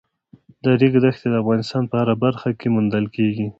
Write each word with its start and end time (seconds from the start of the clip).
د 0.63 0.65
ریګ 0.79 0.93
دښتې 1.03 1.27
د 1.31 1.35
افغانستان 1.43 1.83
په 1.87 1.95
هره 2.01 2.15
برخه 2.23 2.49
کې 2.59 2.67
موندل 2.75 3.05
کېږي. 3.15 3.47